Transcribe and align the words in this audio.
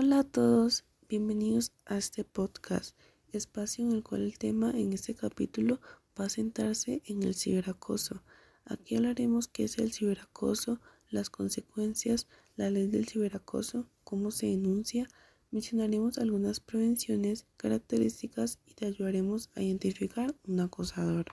Hola 0.00 0.20
a 0.20 0.22
todos, 0.22 0.84
bienvenidos 1.08 1.72
a 1.84 1.98
este 1.98 2.22
podcast, 2.22 2.96
espacio 3.32 3.84
en 3.84 3.90
el 3.90 4.04
cual 4.04 4.22
el 4.22 4.38
tema 4.38 4.70
en 4.70 4.92
este 4.92 5.16
capítulo 5.16 5.80
va 6.16 6.26
a 6.26 6.28
centrarse 6.28 7.02
en 7.06 7.24
el 7.24 7.34
ciberacoso. 7.34 8.22
Aquí 8.64 8.94
hablaremos 8.94 9.48
qué 9.48 9.64
es 9.64 9.76
el 9.78 9.92
ciberacoso, 9.92 10.80
las 11.10 11.30
consecuencias, 11.30 12.28
la 12.54 12.70
ley 12.70 12.86
del 12.86 13.08
ciberacoso, 13.08 13.90
cómo 14.04 14.30
se 14.30 14.46
denuncia, 14.46 15.08
mencionaremos 15.50 16.18
algunas 16.18 16.60
prevenciones, 16.60 17.48
características 17.56 18.60
y 18.66 18.74
te 18.74 18.86
ayudaremos 18.86 19.50
a 19.56 19.62
identificar 19.62 20.32
un 20.46 20.60
acosador. 20.60 21.26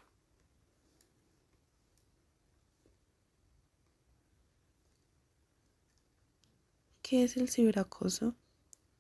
¿Qué 7.04 7.24
es 7.26 7.38
el 7.38 7.48
ciberacoso? 7.48 8.34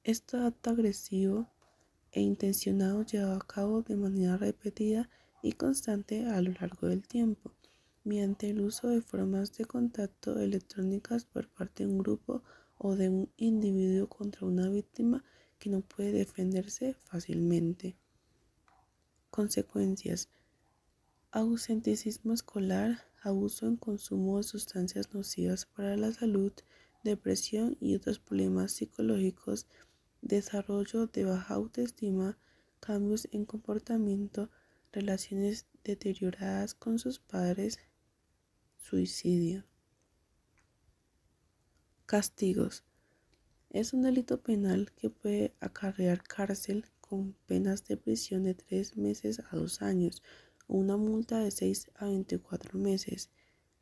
Este 0.05 0.37
acto 0.37 0.69
agresivo 0.69 1.49
e 2.11 2.21
intencionado 2.21 3.03
llevado 3.03 3.37
a 3.37 3.47
cabo 3.47 3.81
de 3.81 3.95
manera 3.95 4.37
repetida 4.37 5.09
y 5.41 5.53
constante 5.53 6.27
a 6.27 6.39
lo 6.43 6.51
largo 6.61 6.87
del 6.87 7.07
tiempo, 7.07 7.51
mediante 8.03 8.51
el 8.51 8.61
uso 8.61 8.87
de 8.89 9.01
formas 9.01 9.57
de 9.57 9.65
contacto 9.65 10.37
electrónicas 10.39 11.25
por 11.25 11.47
parte 11.47 11.83
de 11.83 11.89
un 11.89 11.97
grupo 11.97 12.43
o 12.77 12.95
de 12.95 13.09
un 13.09 13.31
individuo 13.37 14.07
contra 14.07 14.45
una 14.45 14.69
víctima 14.69 15.23
que 15.57 15.71
no 15.71 15.81
puede 15.81 16.11
defenderse 16.11 16.93
fácilmente. 17.05 17.95
Consecuencias. 19.31 20.29
Ausenticismo 21.31 22.33
escolar, 22.33 23.05
abuso 23.23 23.65
en 23.65 23.75
consumo 23.75 24.37
de 24.37 24.43
sustancias 24.43 25.15
nocivas 25.15 25.65
para 25.65 25.97
la 25.97 26.11
salud, 26.11 26.53
depresión 27.03 27.75
y 27.81 27.95
otros 27.95 28.19
problemas 28.19 28.71
psicológicos, 28.71 29.65
desarrollo 30.25 31.05
de 31.05 31.23
baja 31.23 31.53
autoestima, 31.53 32.37
cambios 32.79 33.27
en 33.31 33.45
comportamiento, 33.45 34.49
relaciones 34.91 35.67
deterioradas 35.83 36.73
con 36.73 36.97
sus 36.97 37.19
padres, 37.19 37.77
suicidio. 38.77 39.65
Castigos. 42.07 42.83
Es 43.69 43.93
un 43.93 44.01
delito 44.01 44.41
penal 44.41 44.91
que 44.93 45.11
puede 45.11 45.53
acarrear 45.59 46.23
cárcel 46.23 46.85
con 47.01 47.33
penas 47.45 47.85
de 47.85 47.95
prisión 47.95 48.43
de 48.43 48.55
tres 48.55 48.97
meses 48.97 49.41
a 49.51 49.55
dos 49.55 49.83
años 49.83 50.23
o 50.67 50.77
una 50.77 50.97
multa 50.97 51.39
de 51.39 51.51
seis 51.51 51.91
a 51.95 52.05
24 52.05 52.79
meses. 52.79 53.29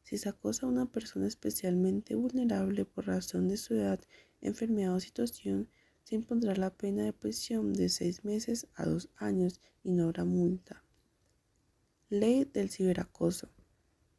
Si 0.03 0.17
se 0.17 0.27
acosa 0.27 0.65
a 0.65 0.69
una 0.69 0.87
persona 0.87 1.27
especialmente 1.27 2.15
vulnerable 2.15 2.83
por 2.83 3.07
razón 3.07 3.47
de 3.47 3.55
su 3.55 3.75
edad, 3.75 4.01
enfermedad 4.41 4.95
o 4.95 4.99
situación, 4.99 5.69
se 6.03 6.15
impondrá 6.15 6.55
la 6.55 6.69
pena 6.69 7.03
de 7.03 7.13
prisión 7.13 7.73
de 7.73 7.89
seis 7.89 8.23
meses 8.25 8.67
a 8.75 8.85
dos 8.85 9.09
años 9.15 9.59
y 9.83 9.91
no 9.91 10.05
habrá 10.05 10.25
multa. 10.25 10.83
Ley 12.09 12.45
del 12.45 12.69
ciberacoso. 12.69 13.49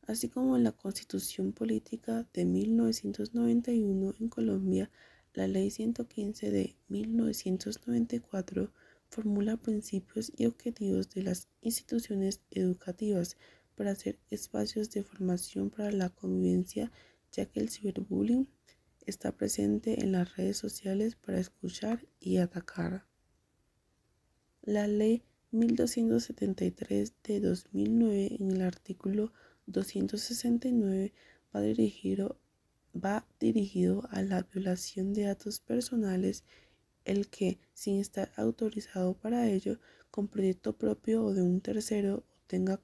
Así 0.07 0.29
como 0.29 0.57
en 0.57 0.65
la 0.65 0.73
Constitución 0.73 1.53
Política 1.53 2.27
de 2.33 2.45
1991 2.45 4.15
en 4.19 4.29
Colombia, 4.29 4.91
la 5.33 5.47
Ley 5.47 5.71
115 5.71 6.51
de 6.51 6.77
1994 6.89 8.71
formula 9.09 9.57
principios 9.57 10.33
y 10.37 10.47
objetivos 10.47 11.11
de 11.11 11.23
las 11.23 11.49
instituciones 11.63 12.41
educativas 12.51 13.37
para 13.77 13.93
hacer 13.93 14.19
espacios 14.31 14.91
de 14.91 15.03
formación 15.03 15.71
para 15.71 15.93
la 15.93 16.09
convivencia, 16.09 16.91
ya 17.33 17.47
que 17.47 17.61
el 17.61 17.71
ciberbullying 17.71 18.49
está 19.07 19.33
presente 19.33 20.03
en 20.03 20.13
las 20.13 20.37
redes 20.37 20.57
sociales 20.57 21.17
para 21.17 21.39
escuchar 21.39 22.07
y 22.21 22.39
atacar. 22.39 23.07
La 24.63 24.87
ley 24.87 25.23
1273 25.51 27.13
de 27.23 27.41
2009 27.41 28.37
en 28.41 28.51
el 28.51 28.63
artículo 28.63 29.33
269 29.67 31.13
va 31.55 31.61
dirigido, 31.61 32.39
va 32.95 33.27
dirigido 33.39 34.09
a 34.11 34.23
la 34.23 34.43
violación 34.43 35.13
de 35.13 35.25
datos 35.25 35.61
personales 35.61 36.45
el 37.05 37.29
que, 37.29 37.59
sin 37.75 38.01
estar 38.01 38.33
autorizado 38.37 39.15
para 39.15 39.49
ello, 39.49 39.79
con 40.11 40.29
proyecto 40.29 40.77
propio 40.77 41.25
o 41.25 41.35
de 41.35 41.43
un 41.43 41.61
tercero, 41.61 42.25
obtenga 42.41 42.81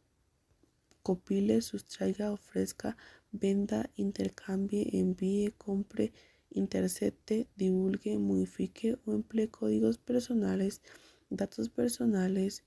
copile, 1.03 1.63
sustraiga, 1.63 2.33
ofrezca, 2.33 2.97
venda, 3.33 3.91
intercambie, 3.97 4.89
envíe, 4.93 5.53
compre, 5.57 6.13
intercepte, 6.51 7.49
divulgue, 7.57 8.19
modifique 8.19 8.99
o 9.05 9.13
emplee 9.13 9.49
códigos 9.49 9.99
personales, 9.99 10.83
datos 11.31 11.69
personales, 11.69 12.65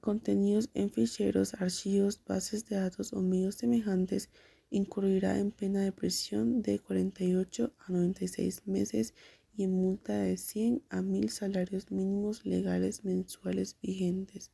contenidos 0.00 0.70
en 0.74 0.90
ficheros, 0.90 1.54
archivos, 1.54 2.20
bases 2.24 2.66
de 2.66 2.76
datos 2.76 3.12
o 3.12 3.20
medios 3.20 3.56
semejantes, 3.56 4.28
incurrirá 4.70 5.38
en 5.38 5.50
pena 5.50 5.80
de 5.80 5.92
prisión 5.92 6.62
de 6.62 6.78
48 6.78 7.72
a 7.78 7.92
96 7.92 8.66
meses 8.66 9.14
y 9.56 9.64
en 9.64 9.72
multa 9.72 10.16
de 10.18 10.36
100 10.36 10.82
a 10.88 11.02
1000 11.02 11.30
salarios 11.30 11.90
mínimos 11.90 12.44
legales 12.44 13.04
mensuales 13.04 13.76
vigentes. 13.82 14.52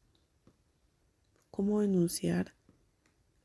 ¿Cómo 1.50 1.80
denunciar? 1.80 2.54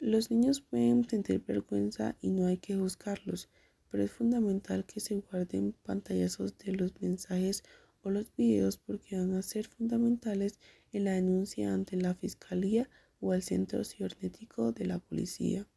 Los 0.01 0.31
niños 0.31 0.61
pueden 0.61 1.03
sentir 1.09 1.43
vergüenza 1.45 2.15
y 2.21 2.29
no 2.29 2.47
hay 2.47 2.57
que 2.57 2.73
juzgarlos, 2.73 3.49
pero 3.91 4.01
es 4.01 4.09
fundamental 4.09 4.85
que 4.85 5.01
se 5.01 5.15
guarden 5.15 5.75
pantallazos 5.83 6.57
de 6.57 6.71
los 6.71 7.01
mensajes 7.01 7.65
o 8.01 8.09
los 8.09 8.33
videos 8.37 8.77
porque 8.77 9.17
van 9.17 9.33
a 9.33 9.41
ser 9.41 9.67
fundamentales 9.67 10.57
en 10.93 11.03
la 11.03 11.11
denuncia 11.11 11.73
ante 11.73 11.97
la 11.97 12.15
Fiscalía 12.15 12.89
o 13.19 13.33
el 13.33 13.43
Centro 13.43 13.83
Cibernético 13.83 14.71
de 14.71 14.85
la 14.85 14.99
Policía. 14.99 15.67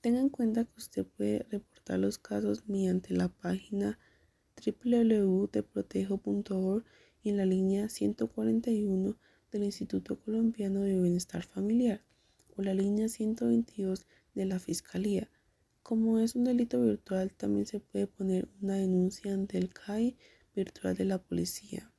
Tenga 0.00 0.18
en 0.18 0.28
cuenta 0.28 0.64
que 0.64 0.78
usted 0.78 1.06
puede 1.06 1.46
reportar 1.48 2.00
los 2.00 2.18
casos 2.18 2.66
mediante 2.66 3.14
la 3.14 3.28
página 3.28 4.00
www.deprotejo.org 4.56 6.84
y 7.22 7.30
en 7.30 7.36
la 7.36 7.46
línea 7.46 7.88
141 7.88 9.16
del 9.52 9.62
Instituto 9.62 10.18
Colombiano 10.18 10.80
de 10.80 11.00
Bienestar 11.00 11.44
Familiar 11.44 12.02
o 12.56 12.62
la 12.62 12.74
línea 12.74 13.08
122 13.08 14.06
de 14.34 14.44
la 14.44 14.58
Fiscalía. 14.58 15.30
Como 15.82 16.18
es 16.18 16.34
un 16.34 16.44
delito 16.44 16.80
virtual, 16.80 17.32
también 17.32 17.66
se 17.66 17.80
puede 17.80 18.06
poner 18.06 18.48
una 18.60 18.74
denuncia 18.74 19.32
ante 19.32 19.58
el 19.58 19.72
CAI 19.72 20.16
virtual 20.54 20.96
de 20.96 21.04
la 21.04 21.18
policía. 21.18 21.92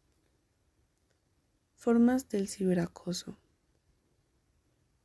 Formas 1.76 2.28
del 2.28 2.48
ciberacoso. 2.48 3.38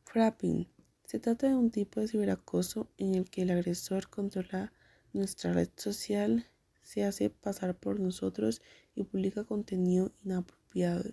Frapping. 0.05 0.69
Se 1.05 1.19
trata 1.19 1.49
de 1.49 1.55
un 1.55 1.71
tipo 1.71 2.01
de 2.01 2.09
ciberacoso 2.09 2.91
en 2.97 3.15
el 3.15 3.31
que 3.31 3.43
el 3.43 3.51
agresor 3.51 4.09
controla 4.09 4.73
nuestra 5.13 5.53
red 5.53 5.69
social, 5.77 6.47
se 6.83 7.05
hace 7.05 7.31
pasar 7.31 7.79
por 7.79 8.01
nosotros 8.01 8.63
y 8.95 9.05
publica 9.05 9.45
contenido 9.45 10.13
inapropiado. 10.25 11.05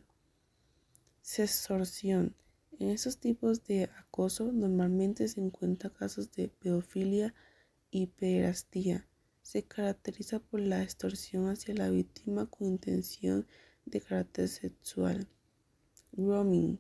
Sextorsión. 1.21 2.35
En 2.79 2.91
esos 2.91 3.17
tipos 3.17 3.65
de 3.65 3.89
acoso 3.97 4.53
normalmente 4.53 5.27
se 5.27 5.41
encuentran 5.41 5.91
casos 5.91 6.31
de 6.31 6.47
pedofilia 6.47 7.35
y 7.91 8.07
pederastía. 8.07 9.05
Se 9.41 9.63
caracteriza 9.63 10.39
por 10.39 10.61
la 10.61 10.81
extorsión 10.81 11.49
hacia 11.49 11.73
la 11.73 11.89
víctima 11.89 12.45
con 12.45 12.67
intención 12.67 13.45
de 13.85 13.99
carácter 13.99 14.47
sexual. 14.47 15.27
Grooming 16.13 16.79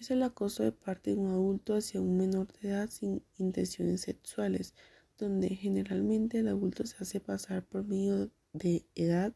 es 0.00 0.10
el 0.10 0.24
acoso 0.24 0.64
de 0.64 0.72
parte 0.72 1.10
de 1.10 1.16
un 1.18 1.30
adulto 1.30 1.76
hacia 1.76 2.00
un 2.00 2.16
menor 2.16 2.48
de 2.54 2.70
edad 2.70 2.90
sin 2.90 3.22
intenciones 3.36 4.00
sexuales, 4.00 4.74
donde 5.18 5.50
generalmente 5.50 6.40
el 6.40 6.48
adulto 6.48 6.84
se 6.84 6.96
hace 6.98 7.20
pasar 7.20 7.64
por 7.64 7.84
medio 7.84 8.32
de 8.52 8.84
edad 8.96 9.32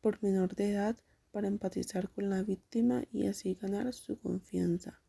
por 0.00 0.20
menor 0.24 0.56
de 0.56 0.72
edad 0.72 0.96
para 1.30 1.46
empatizar 1.46 2.10
con 2.10 2.30
la 2.30 2.42
víctima 2.42 3.04
y 3.12 3.28
así 3.28 3.54
ganar 3.54 3.92
su 3.92 4.18
confianza 4.18 5.05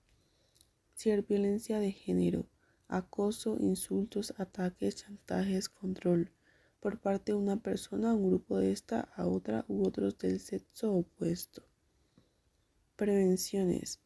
violencia 1.06 1.80
de 1.80 1.92
género, 1.92 2.48
acoso, 2.88 3.58
insultos, 3.60 4.34
ataques, 4.38 4.96
chantajes, 4.96 5.70
control 5.70 6.32
por 6.80 7.00
parte 7.00 7.32
de 7.32 7.38
una 7.38 7.58
persona 7.58 8.14
o 8.14 8.18
un 8.18 8.28
grupo 8.30 8.58
de 8.58 8.72
esta 8.72 9.02
a 9.16 9.28
otra 9.28 9.64
u 9.68 9.86
otros 9.88 10.18
del 10.18 10.40
sexo 10.40 10.94
opuesto. 10.94 11.64
Prevenciones. 12.96 14.00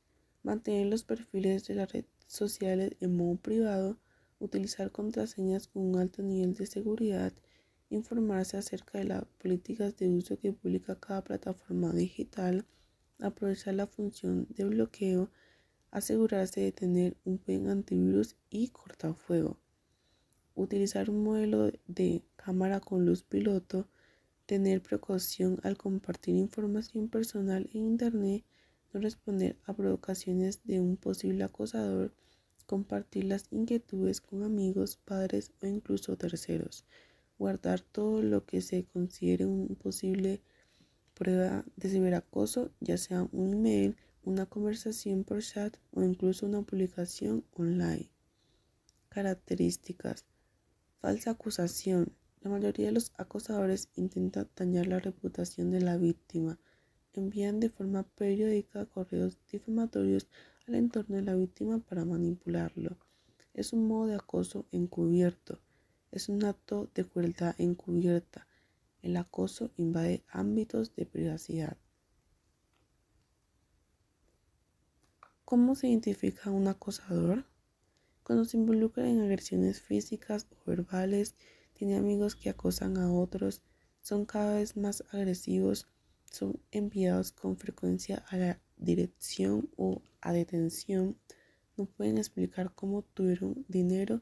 Mantener 0.44 0.88
los 0.88 1.04
perfiles 1.04 1.66
de 1.68 1.76
las 1.76 1.92
redes 1.92 2.10
sociales 2.26 2.96
en 3.00 3.16
modo 3.16 3.38
privado, 3.38 3.98
utilizar 4.40 4.92
contraseñas 4.92 5.68
con 5.68 5.84
un 5.84 5.98
alto 5.98 6.24
nivel 6.24 6.56
de 6.56 6.66
seguridad, 6.66 7.32
informarse 7.90 8.58
acerca 8.58 8.98
de 8.98 9.06
las 9.06 9.26
políticas 9.42 9.96
de 9.98 10.10
uso 10.10 10.38
que 10.40 10.52
publica 10.52 11.00
cada 11.00 11.24
plataforma 11.24 11.94
digital, 11.94 12.66
aprovechar 13.20 13.76
la 13.76 13.88
función 13.88 14.48
de 14.50 14.66
bloqueo 14.66 15.30
asegurarse 15.92 16.62
de 16.62 16.72
tener 16.72 17.18
un 17.26 17.40
buen 17.46 17.70
antivirus 17.70 18.36
y 18.50 18.70
cortafuego, 18.70 19.58
utilizar 20.56 21.10
un 21.10 21.24
modelo 21.24 21.72
de 21.88 22.24
cámara 22.38 22.80
con 22.80 23.06
luz 23.06 23.24
piloto, 23.24 23.88
tener 24.46 24.82
precaución 24.82 25.60
al 25.64 25.78
compartir 25.78 26.36
información 26.36 27.10
personal 27.10 27.70
en 27.74 27.82
Internet, 27.82 28.44
no 28.94 29.00
responder 29.00 29.58
a 29.66 29.74
provocaciones 29.74 30.62
de 30.64 30.80
un 30.80 30.98
posible 30.98 31.44
acosador, 31.44 32.14
compartir 32.66 33.26
las 33.26 33.48
inquietudes 33.52 34.22
con 34.22 34.44
amigos, 34.44 34.98
padres 34.98 35.52
o 35.62 35.68
incluso 35.68 36.18
terceros, 36.18 36.86
guardar 37.38 37.82
todo 37.82 38.22
lo 38.22 38.46
que 38.46 38.62
se 38.62 38.86
considere 38.86 39.46
un 39.46 39.76
posible 39.76 40.42
prueba 41.14 41.66
de 41.76 41.90
ciberacoso, 41.90 42.72
ya 42.80 42.98
sea 42.98 43.28
un 43.32 43.54
email, 43.54 43.98
una 44.24 44.46
conversación 44.46 45.24
por 45.24 45.42
chat 45.42 45.76
o 45.92 46.04
incluso 46.04 46.46
una 46.46 46.62
publicación 46.62 47.44
online. 47.54 48.10
Características. 49.10 50.26
Falsa 51.00 51.32
acusación. 51.32 52.14
La 52.42 52.52
mayoría 52.52 52.88
de 52.88 52.92
los 52.92 53.12
acosadores 53.18 53.90
intentan 53.96 54.50
dañar 54.56 54.88
la 54.88 55.00
reputación 55.00 55.72
de 55.72 55.82
la 55.82 55.98
víctima. 55.98 56.60
Envían 57.14 57.60
de 57.60 57.70
forma 57.70 58.04
periódica 58.04 58.86
correos 58.86 59.38
difamatorios 59.52 60.28
al 60.68 60.76
entorno 60.76 61.16
de 61.16 61.24
la 61.24 61.36
víctima 61.36 61.80
para 61.80 62.06
manipularlo. 62.06 62.98
Es 63.54 63.74
un 63.74 63.88
modo 63.88 64.08
de 64.08 64.16
acoso 64.16 64.66
encubierto. 64.72 65.60
Es 66.12 66.30
un 66.30 66.46
acto 66.46 66.90
de 66.94 67.06
crueldad 67.06 67.56
encubierta. 67.58 68.48
El 69.02 69.18
acoso 69.18 69.72
invade 69.78 70.24
ámbitos 70.30 70.96
de 70.96 71.06
privacidad. 71.06 71.78
¿Cómo 75.52 75.76
se 75.76 75.90
identifica 75.90 76.50
un 76.50 76.70
acosador? 76.70 77.44
Cuando 78.24 78.46
se 78.46 78.56
involucra 78.56 79.10
en 79.10 79.20
agresiones 79.20 79.82
físicas 79.82 80.48
o 80.50 80.70
verbales, 80.70 81.36
tiene 81.74 81.98
amigos 81.98 82.38
que 82.38 82.50
acosan 82.50 82.96
a 82.96 83.12
otros, 83.12 83.62
son 84.00 84.24
cada 84.24 84.56
vez 84.56 84.78
más 84.78 85.04
agresivos, 85.12 85.90
son 86.32 86.58
enviados 86.72 87.34
con 87.34 87.58
frecuencia 87.58 88.24
a 88.30 88.38
la 88.38 88.62
dirección 88.78 89.70
o 89.76 90.02
a 90.22 90.32
detención, 90.32 91.18
no 91.76 91.84
pueden 91.84 92.18
explicar 92.18 92.74
cómo 92.74 93.02
tuvieron 93.02 93.66
dinero 93.68 94.22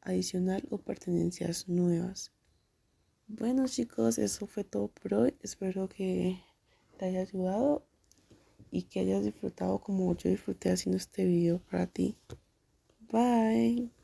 adicional 0.00 0.66
o 0.70 0.78
pertenencias 0.78 1.68
nuevas. 1.68 2.32
Bueno 3.28 3.68
chicos, 3.68 4.18
eso 4.18 4.48
fue 4.48 4.64
todo 4.64 4.88
por 4.88 5.14
hoy. 5.14 5.36
Espero 5.40 5.88
que 5.88 6.42
te 6.98 7.04
haya 7.04 7.20
ayudado 7.20 7.86
y 8.74 8.82
que 8.82 9.00
hayas 9.00 9.24
disfrutado 9.24 9.78
como 9.78 10.16
yo 10.16 10.28
disfruté 10.28 10.70
haciendo 10.70 10.96
este 10.96 11.24
video 11.24 11.60
para 11.70 11.86
ti. 11.86 12.16
Bye. 13.10 14.03